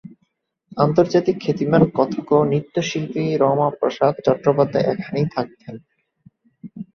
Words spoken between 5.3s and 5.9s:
থাকতেন।